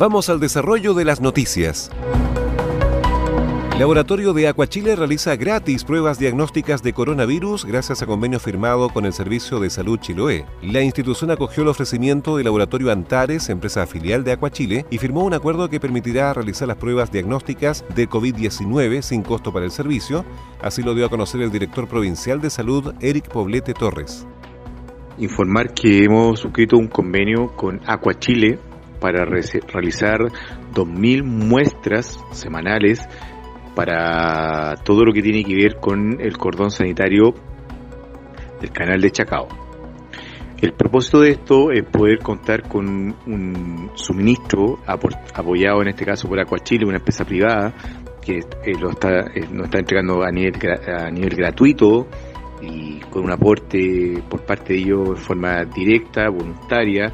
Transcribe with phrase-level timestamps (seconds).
[0.00, 1.90] Vamos al desarrollo de las noticias.
[3.78, 9.12] Laboratorio de Acuachile realiza gratis pruebas diagnósticas de coronavirus gracias a convenio firmado con el
[9.12, 10.46] Servicio de Salud Chiloé.
[10.62, 15.34] La institución acogió el ofrecimiento del Laboratorio Antares, empresa filial de Acuachile, y firmó un
[15.34, 20.24] acuerdo que permitirá realizar las pruebas diagnósticas de COVID-19 sin costo para el servicio.
[20.62, 24.26] Así lo dio a conocer el director provincial de salud, Eric Poblete Torres.
[25.18, 28.69] Informar que hemos suscrito un convenio con Acuachile
[29.00, 30.20] para realizar
[30.74, 33.08] 2.000 muestras semanales
[33.74, 37.34] para todo lo que tiene que ver con el cordón sanitario
[38.60, 39.48] del canal de Chacao.
[40.60, 46.38] El propósito de esto es poder contar con un suministro apoyado en este caso por
[46.38, 47.72] Acuachile, una empresa privada
[48.20, 50.52] que eh, lo está, eh, nos está entregando a nivel,
[50.86, 52.06] a nivel gratuito
[52.60, 57.10] y con un aporte por parte de ellos en forma directa, voluntaria,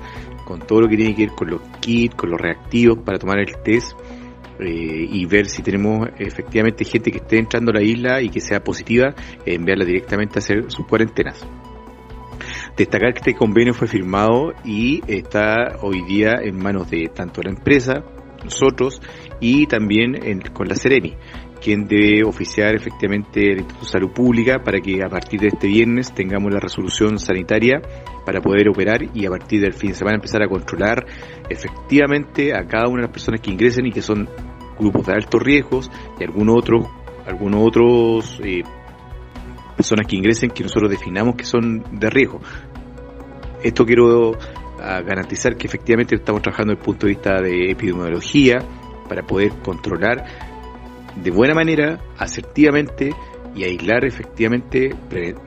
[0.46, 3.40] con todo lo que tiene que ver con los kits, con los reactivos para tomar
[3.40, 3.92] el test
[4.60, 8.40] eh, y ver si tenemos efectivamente gente que esté entrando a la isla y que
[8.40, 9.12] sea positiva,
[9.44, 11.44] enviarla directamente a hacer sus cuarentenas.
[12.76, 17.50] Destacar que este convenio fue firmado y está hoy día en manos de tanto la
[17.50, 18.04] empresa,
[18.44, 19.02] nosotros
[19.40, 21.16] y también con la Sereni,
[21.60, 25.66] quien debe oficiar efectivamente el Instituto de Salud Pública para que a partir de este
[25.66, 27.80] viernes tengamos la resolución sanitaria
[28.24, 31.06] para poder operar y a partir del fin de semana empezar a controlar
[31.48, 34.28] efectivamente a cada una de las personas que ingresen y que son
[34.78, 35.90] grupos de altos riesgos
[36.20, 36.86] y algunos otros,
[37.26, 38.62] algunos otros eh,
[39.76, 42.40] personas que ingresen que nosotros definamos que son de riesgo.
[43.62, 44.36] Esto quiero
[44.80, 48.58] ah, garantizar que efectivamente estamos trabajando desde el punto de vista de epidemiología
[49.08, 50.24] para poder controlar
[51.22, 53.10] de buena manera, asertivamente
[53.54, 54.90] y aislar efectivamente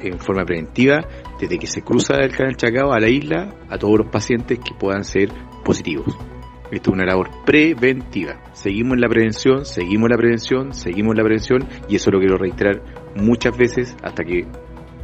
[0.01, 1.07] en forma preventiva
[1.39, 4.73] desde que se cruza el canal Chacao a la isla a todos los pacientes que
[4.73, 5.29] puedan ser
[5.63, 6.17] positivos.
[6.71, 8.41] Esto es una labor preventiva.
[8.53, 12.81] Seguimos en la prevención, seguimos la prevención, seguimos la prevención y eso lo quiero reiterar
[13.15, 14.45] muchas veces hasta que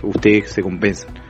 [0.04, 1.25] ustedes se convenzan.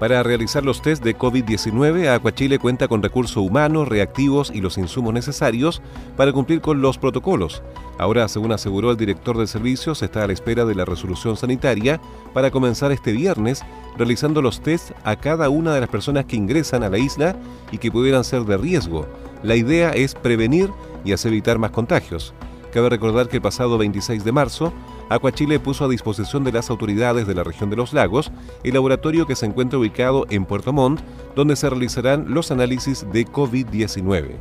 [0.00, 5.12] Para realizar los test de COVID-19, Acuachile cuenta con recursos humanos, reactivos y los insumos
[5.12, 5.82] necesarios
[6.16, 7.62] para cumplir con los protocolos.
[7.98, 11.36] Ahora, según aseguró el director del servicio, se está a la espera de la resolución
[11.36, 12.00] sanitaria
[12.32, 13.62] para comenzar este viernes
[13.98, 17.36] realizando los test a cada una de las personas que ingresan a la isla
[17.70, 19.06] y que pudieran ser de riesgo.
[19.42, 20.70] La idea es prevenir
[21.04, 22.32] y hacer evitar más contagios.
[22.72, 24.72] Cabe recordar que el pasado 26 de marzo,
[25.10, 28.30] Acuachile puso a disposición de las autoridades de la región de los lagos
[28.62, 31.00] el laboratorio que se encuentra ubicado en Puerto Montt,
[31.34, 34.36] donde se realizarán los análisis de COVID-19.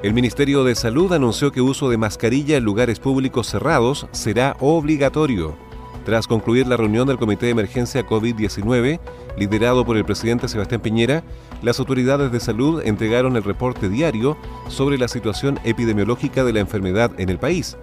[0.00, 5.67] El Ministerio de Salud anunció que uso de mascarilla en lugares públicos cerrados será obligatorio.
[6.08, 8.98] Tras concluir la reunión del Comité de Emergencia COVID-19,
[9.36, 11.22] liderado por el presidente Sebastián Piñera,
[11.60, 17.10] las autoridades de salud entregaron el reporte diario sobre la situación epidemiológica de la enfermedad
[17.18, 17.76] en el país.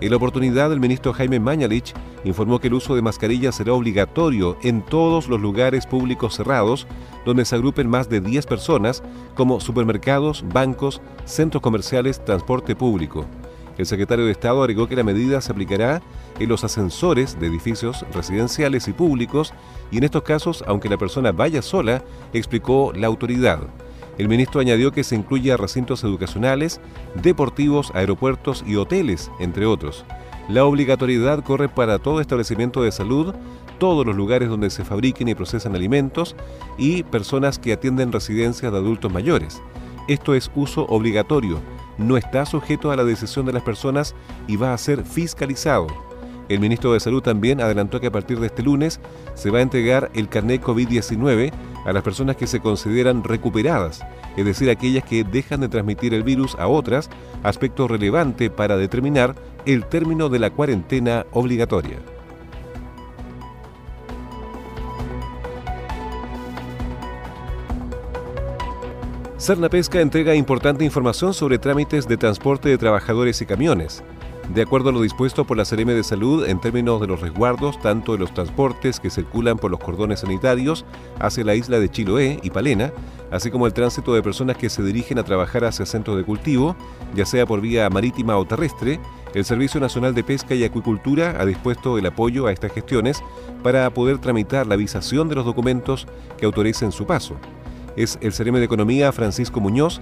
[0.00, 1.92] En la oportunidad, el ministro Jaime Mañalich
[2.22, 6.86] informó que el uso de mascarilla será obligatorio en todos los lugares públicos cerrados
[7.26, 9.02] donde se agrupen más de 10 personas,
[9.34, 13.26] como supermercados, bancos, centros comerciales, transporte público.
[13.78, 16.02] El secretario de Estado agregó que la medida se aplicará
[16.38, 19.54] en los ascensores de edificios residenciales y públicos
[19.90, 23.60] y en estos casos, aunque la persona vaya sola, explicó la autoridad.
[24.18, 26.80] El ministro añadió que se incluye a recintos educacionales,
[27.22, 30.04] deportivos, aeropuertos y hoteles, entre otros.
[30.48, 33.34] La obligatoriedad corre para todo establecimiento de salud,
[33.78, 36.36] todos los lugares donde se fabriquen y procesan alimentos
[36.76, 39.62] y personas que atienden residencias de adultos mayores.
[40.08, 41.60] Esto es uso obligatorio,
[42.02, 44.14] no está sujeto a la decisión de las personas
[44.46, 45.86] y va a ser fiscalizado.
[46.48, 49.00] El ministro de Salud también adelantó que a partir de este lunes
[49.34, 51.52] se va a entregar el carnet COVID-19
[51.86, 54.04] a las personas que se consideran recuperadas,
[54.36, 57.08] es decir, aquellas que dejan de transmitir el virus a otras,
[57.42, 59.34] aspecto relevante para determinar
[59.66, 61.96] el término de la cuarentena obligatoria.
[69.70, 74.04] Pesca entrega importante información sobre trámites de transporte de trabajadores y camiones.
[74.54, 77.80] De acuerdo a lo dispuesto por la CRM de Salud en términos de los resguardos,
[77.82, 80.84] tanto de los transportes que circulan por los cordones sanitarios
[81.18, 82.92] hacia la isla de Chiloé y Palena,
[83.32, 86.76] así como el tránsito de personas que se dirigen a trabajar hacia centros de cultivo,
[87.16, 89.00] ya sea por vía marítima o terrestre,
[89.34, 93.20] el Servicio Nacional de Pesca y Acuicultura ha dispuesto el apoyo a estas gestiones
[93.64, 96.06] para poder tramitar la visación de los documentos
[96.38, 97.36] que autoricen su paso
[97.96, 100.00] es el CRM de Economía Francisco Muñoz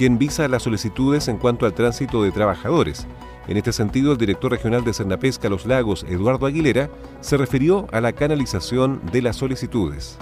[0.00, 3.06] quien visa las solicitudes en cuanto al tránsito de trabajadores.
[3.48, 6.88] En este sentido, el director regional de Cernapesca Los Lagos, Eduardo Aguilera,
[7.20, 10.16] se refirió a la canalización de las solicitudes.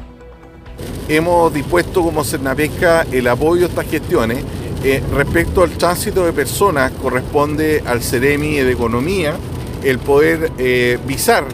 [1.08, 4.44] Hemos dispuesto como Cernapesca el apoyo a estas gestiones.
[4.82, 9.34] Eh, respecto al tránsito de personas, corresponde al CEREMI de Economía
[9.84, 11.44] el poder eh, visar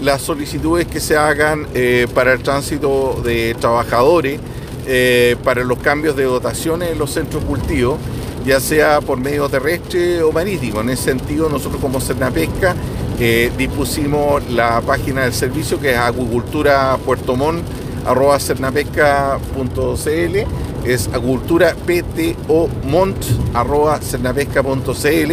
[0.00, 4.40] las solicitudes que se hagan eh, para el tránsito de trabajadores
[4.86, 7.98] eh, para los cambios de dotaciones en los centros cultivos,
[8.44, 10.80] ya sea por medio terrestre o marítimo.
[10.80, 12.74] En ese sentido, nosotros como Cernapesca
[13.20, 17.62] eh, dispusimos la página del servicio que es acuicultura Puerto Montt,
[18.04, 20.36] arroba cernapesca.cl,
[20.84, 23.16] es acuicultura pto mont
[23.54, 25.32] arroba cernapesca.cl,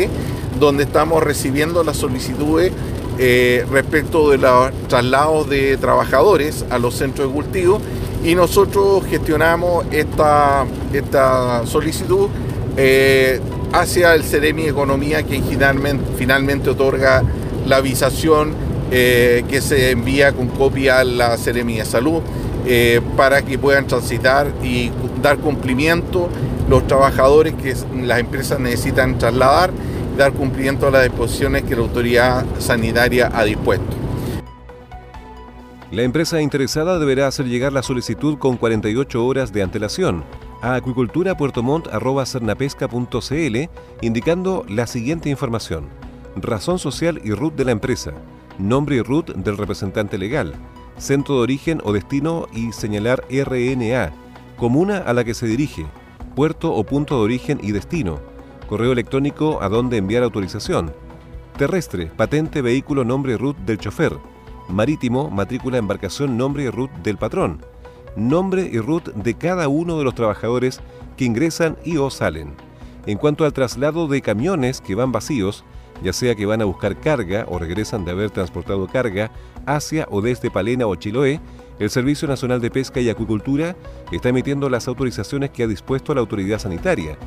[0.60, 2.72] donde estamos recibiendo las solicitudes
[3.18, 7.81] eh, respecto de los traslados de trabajadores a los centros de cultivo
[8.24, 12.27] y nosotros gestionamos esta, esta solicitud
[12.77, 13.39] eh,
[13.71, 15.42] hacia el CEREMI Economía que
[16.18, 17.24] finalmente, otorga
[17.66, 18.54] la avisación
[18.92, 22.21] eh, que se envía con copia a la Ceremi de Salud
[22.66, 24.92] eh, para que puedan transitar y
[25.22, 26.30] dar cumplimiento
[26.69, 29.72] los trabajadores que las empresas necesitan trasladar,
[30.18, 33.99] dar cumplimiento a las disposiciones que la autoridad sanitaria ha dispuesto.
[35.91, 40.24] La empresa interesada deberá hacer llegar la solicitud con 48 horas de antelación.
[40.62, 43.69] A acuicultura.puertomont.cernapesca.cl
[44.01, 45.88] indicando la siguiente información.
[46.36, 48.13] Razón social y RUT de la empresa,
[48.59, 50.53] nombre y RUT del representante legal,
[51.00, 54.12] centro de origen o destino y señalar RNA,
[54.57, 55.88] comuna a la que se dirige,
[56.36, 58.19] puerto o punto de origen y destino,
[58.68, 60.94] correo electrónico a donde enviar autorización,
[61.57, 64.19] terrestre, patente, vehículo, nombre y RUT del chofer,
[64.69, 67.62] marítimo, matrícula, embarcación, nombre y RUT del patrón,
[68.16, 70.81] nombre y RUT de cada uno de los trabajadores
[71.18, 72.54] que ingresan y o salen.
[73.06, 75.63] En cuanto al traslado de camiones que van vacíos,
[76.04, 79.31] ya sea que van a buscar carga o regresan de haber transportado carga
[79.66, 81.42] hacia o desde Palena o Chiloé,
[81.80, 83.75] el Servicio Nacional de Pesca y Acuicultura
[84.12, 87.18] está emitiendo las autorizaciones que ha dispuesto la autoridad sanitaria.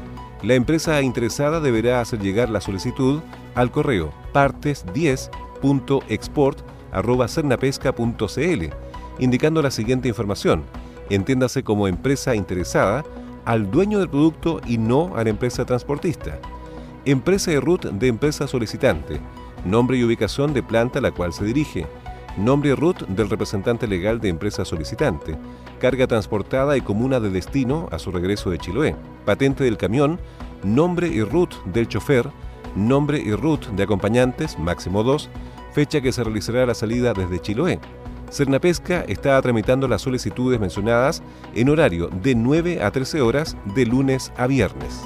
[0.43, 3.21] La empresa interesada deberá hacer llegar la solicitud
[3.55, 6.72] al correo partes10.export arroba
[7.29, 8.65] cernapesca.cl,
[9.19, 10.65] indicando la siguiente información.
[11.11, 13.05] Entiéndase como empresa interesada
[13.45, 16.39] al dueño del producto y no a la empresa transportista.
[17.05, 19.21] Empresa de RUT de empresa solicitante.
[19.65, 21.87] Nombre y ubicación de planta a la cual se dirige.
[22.37, 25.37] Nombre y RUT del representante legal de empresa solicitante.
[25.81, 28.97] Carga transportada y comuna de destino a su regreso de Chiloé.
[29.25, 30.21] Patente del camión.
[30.63, 32.31] Nombre y RUT del chofer.
[32.77, 35.29] Nombre y RUT de acompañantes, máximo 2
[35.73, 37.81] fecha que se realizará la salida desde Chiloé.
[38.31, 41.23] Cernapesca está tramitando las solicitudes mencionadas
[41.55, 45.01] en horario de 9 a 13 horas de lunes a viernes.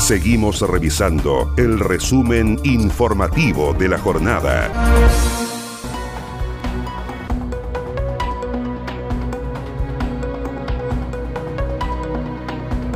[0.00, 4.72] Seguimos revisando el resumen informativo de la jornada.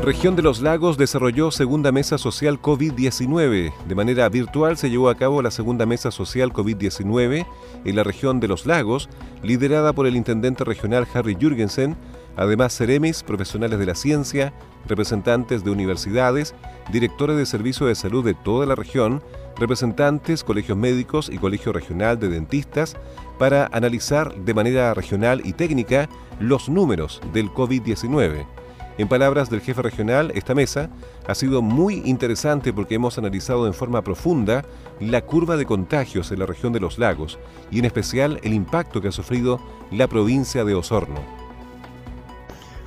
[0.08, 3.74] Región de los Lagos desarrolló segunda mesa social COVID-19.
[3.86, 7.46] De manera virtual se llevó a cabo la segunda mesa social COVID-19
[7.84, 9.10] en la región de los Lagos,
[9.42, 11.94] liderada por el intendente regional Harry Jürgensen,
[12.38, 14.54] además Ceremis, profesionales de la ciencia,
[14.86, 16.54] representantes de universidades,
[16.90, 19.22] directores de servicios de salud de toda la región,
[19.58, 22.96] representantes, colegios médicos y colegio regional de dentistas
[23.38, 26.08] para analizar de manera regional y técnica
[26.40, 28.46] los números del COVID-19.
[28.98, 30.90] En palabras del jefe regional, esta mesa
[31.26, 34.64] ha sido muy interesante porque hemos analizado en forma profunda
[34.98, 37.38] la curva de contagios en la región de los lagos
[37.70, 39.60] y en especial el impacto que ha sufrido
[39.92, 41.20] la provincia de Osorno.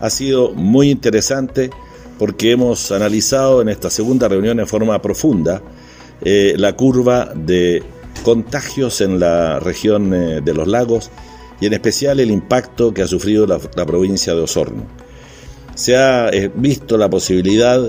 [0.02, 1.70] Ha sido muy interesante
[2.20, 5.62] porque hemos analizado en esta segunda reunión en forma profunda
[6.24, 7.84] eh, la curva de
[8.24, 11.10] contagios en la región eh, de los lagos
[11.62, 14.84] y en especial el impacto que ha sufrido la, provincia de Osorno.
[15.76, 17.82] Se ha eh, visto la posibilidad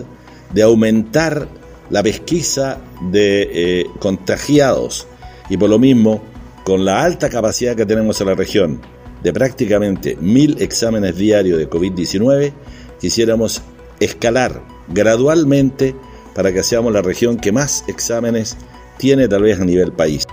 [0.52, 1.48] de aumentar
[1.90, 2.78] la pesquisa
[3.10, 5.06] de contagiados
[5.48, 6.22] y por lo mismo,
[6.64, 8.80] con la alta capacidad que tenemos en la región
[9.22, 12.52] de prácticamente mil exámenes diarios de COVID-19,
[13.00, 13.62] quisiéramos
[14.00, 15.94] escalar gradualmente
[16.34, 18.56] para que seamos la región que más exámenes
[18.98, 20.26] tiene tal vez a nivel país.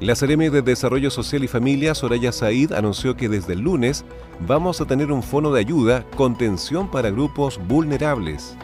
[0.00, 4.06] La Seremi de Desarrollo Social y Familia, Soraya Said, anunció que desde el lunes
[4.48, 8.56] vamos a tener un fono de ayuda, contención para grupos vulnerables.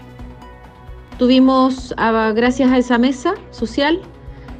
[1.18, 4.00] Tuvimos, ah, gracias a esa mesa social,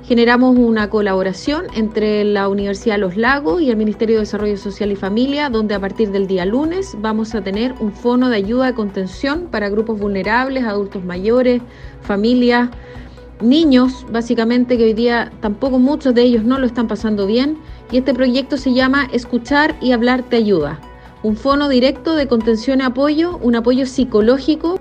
[0.05, 4.97] generamos una colaboración entre la Universidad Los Lagos y el Ministerio de Desarrollo Social y
[4.97, 8.75] Familia, donde a partir del día lunes vamos a tener un fono de ayuda de
[8.75, 11.63] contención para grupos vulnerables, adultos mayores,
[12.03, 12.69] familias
[13.41, 17.59] niños, básicamente, que hoy día tampoco muchos de ellos no lo están pasando bien.
[17.91, 20.81] Y este proyecto se llama Escuchar y Hablar te ayuda.
[21.23, 24.81] Un fono directo de contención y apoyo, un apoyo psicológico.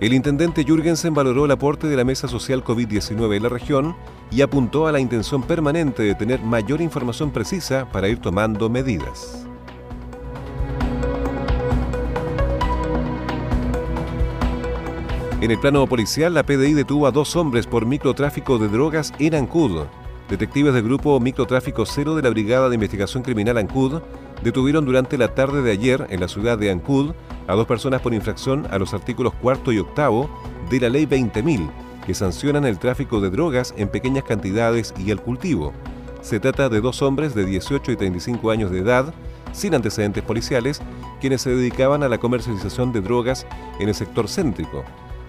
[0.00, 3.94] El intendente Jürgensen valoró el aporte de la Mesa Social COVID-19 en la región
[4.32, 9.46] y apuntó a la intención permanente de tener mayor información precisa para ir tomando medidas.
[15.42, 19.34] En el plano policial, la PDI detuvo a dos hombres por microtráfico de drogas en
[19.34, 19.86] Ancud.
[20.30, 24.02] Detectives del grupo Microtráfico Cero de la Brigada de Investigación Criminal Ancud
[24.44, 27.10] detuvieron durante la tarde de ayer en la ciudad de Ancud
[27.48, 30.30] a dos personas por infracción a los artículos cuarto y octavo
[30.70, 31.68] de la Ley 20.000,
[32.06, 35.72] que sancionan el tráfico de drogas en pequeñas cantidades y el cultivo.
[36.20, 39.12] Se trata de dos hombres de 18 y 35 años de edad,
[39.50, 40.80] sin antecedentes policiales,
[41.20, 43.44] quienes se dedicaban a la comercialización de drogas
[43.80, 44.84] en el sector céntrico.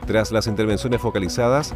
[0.06, 1.74] Tras las intervenciones focalizadas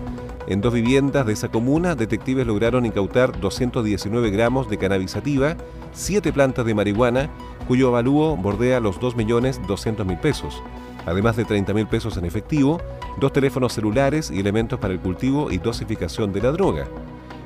[0.48, 5.55] en dos viviendas de esa comuna, detectives lograron incautar 219 gramos de cannabisativa,
[5.93, 7.29] 7 plantas de marihuana,
[7.67, 10.62] cuyo avalúo bordea los 2.200.000 pesos,
[11.05, 12.81] además de 30.000 pesos en efectivo,
[13.19, 16.88] dos teléfonos celulares y elementos para el cultivo y dosificación de la droga.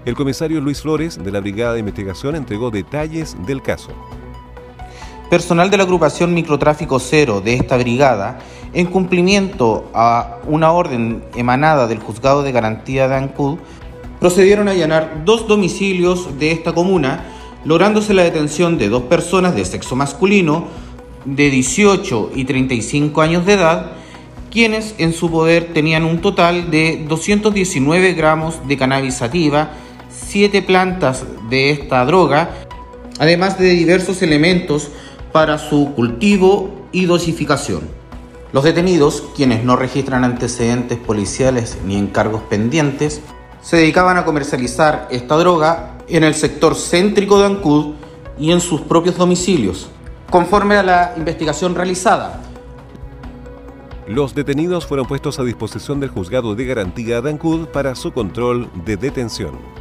[0.06, 3.92] El comisario Luis Flores, de la Brigada de Investigación, entregó detalles del caso.
[5.32, 8.40] Personal de la agrupación Microtráfico Cero de esta brigada
[8.74, 13.58] en cumplimiento a una orden emanada del Juzgado de Garantía de Ancud,
[14.20, 17.24] procedieron a allanar dos domicilios de esta comuna,
[17.64, 20.68] lográndose la detención de dos personas de sexo masculino
[21.24, 23.92] de 18 y 35 años de edad,
[24.52, 29.72] quienes en su poder tenían un total de 219 gramos de cannabis sativa,
[30.10, 32.50] 7 plantas de esta droga,
[33.18, 34.92] además de diversos elementos
[35.32, 37.82] para su cultivo y dosificación.
[38.54, 43.22] Los detenidos, quienes no registran antecedentes policiales ni encargos pendientes,
[43.62, 47.94] se dedicaban a comercializar esta droga en el sector céntrico de Ancud
[48.38, 49.90] y en sus propios domicilios,
[50.30, 52.42] conforme a la investigación realizada.
[54.08, 58.70] Los detenidos fueron puestos a disposición del juzgado de garantía de Ancud para su control
[58.84, 59.81] de detención.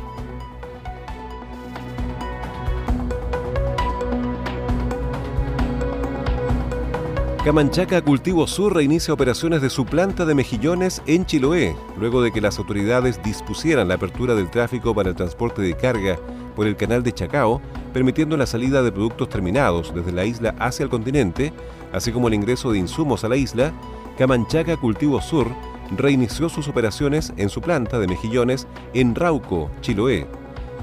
[7.45, 12.43] Camanchaca Cultivo Sur reinicia operaciones de su planta de mejillones en Chiloé, luego de que
[12.43, 16.19] las autoridades dispusieran la apertura del tráfico para el transporte de carga
[16.55, 17.63] por el canal de Chacao,
[17.95, 21.55] permitiendo la salida de productos terminados desde la isla hacia el continente,
[21.95, 23.73] así como el ingreso de insumos a la isla,
[24.19, 25.47] Camanchaca Cultivo Sur
[25.97, 30.27] reinició sus operaciones en su planta de mejillones en Rauco, Chiloé.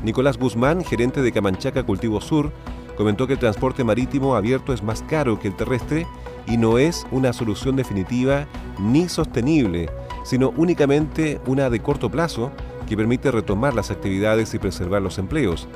[0.04, 2.52] Nicolás Guzmán, gerente de Camanchaca Cultivo Sur,
[2.98, 6.08] comentó que el transporte marítimo abierto es más caro que el terrestre
[6.48, 8.48] y no es una solución definitiva
[8.80, 9.90] ni sostenible,
[10.24, 12.52] sino únicamente una de corto plazo
[12.88, 15.68] que permite retomar las actividades y preservar los empleos.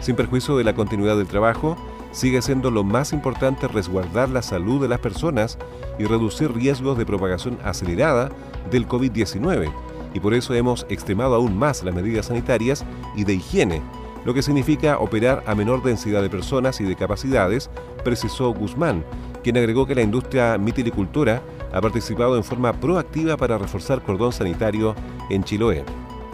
[0.00, 1.76] Sin perjuicio de la continuidad del trabajo,
[2.12, 5.58] sigue siendo lo más importante resguardar la salud de las personas
[5.98, 8.30] y reducir riesgos de propagación acelerada
[8.70, 9.72] del COVID-19,
[10.12, 13.82] y por eso hemos extremado aún más las medidas sanitarias y de higiene,
[14.26, 17.70] lo que significa operar a menor densidad de personas y de capacidades,
[18.02, 19.04] precisó Guzmán,
[19.46, 21.40] quien agregó que la industria mitilicultura
[21.72, 24.96] ha participado en forma proactiva para reforzar cordón sanitario
[25.30, 25.84] en Chiloé.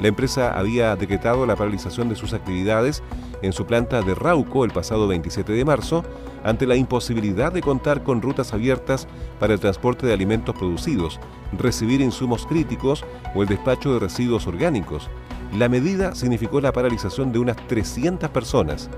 [0.00, 3.02] La empresa había decretado la paralización de sus actividades
[3.42, 6.04] en su planta de Rauco el pasado 27 de marzo
[6.42, 9.06] ante la imposibilidad de contar con rutas abiertas
[9.38, 11.20] para el transporte de alimentos producidos,
[11.58, 13.04] recibir insumos críticos
[13.34, 15.10] o el despacho de residuos orgánicos.
[15.58, 18.88] La medida significó la paralización de unas 300 personas.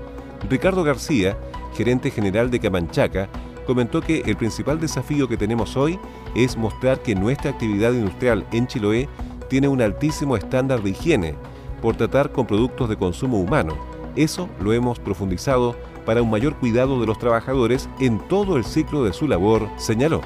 [0.49, 1.37] Ricardo García,
[1.75, 3.27] gerente general de Camanchaca,
[3.65, 5.99] comentó que el principal desafío que tenemos hoy
[6.35, 9.09] es mostrar que nuestra actividad industrial en Chiloé
[9.49, 11.35] tiene un altísimo estándar de higiene
[11.81, 13.75] por tratar con productos de consumo humano.
[14.15, 19.03] Eso lo hemos profundizado para un mayor cuidado de los trabajadores en todo el ciclo
[19.03, 20.21] de su labor, señaló.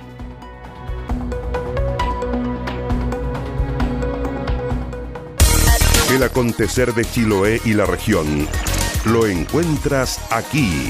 [6.13, 8.47] El acontecer de Chiloé y la región
[9.05, 10.89] lo encuentras aquí.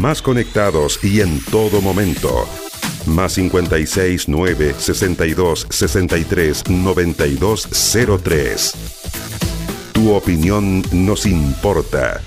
[0.00, 2.48] Más conectados y en todo momento.
[3.04, 7.68] Más 56 9 62 63 92
[8.22, 8.74] 03.
[9.92, 12.22] Tu opinión nos importa.